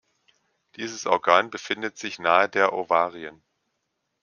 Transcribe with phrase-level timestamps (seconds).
[0.77, 3.43] Dieses Organ befindet sich nahe der Ovarien.